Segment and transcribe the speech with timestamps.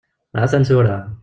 [0.41, 0.97] A-t-an tura!